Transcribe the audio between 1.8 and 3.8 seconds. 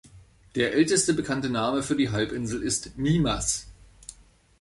für die Halbinsel ist "Mimas".